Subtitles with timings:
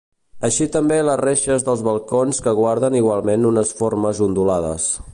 [0.47, 4.93] Així també les reixes dels balcons que guarden igualment unes formes ondulades.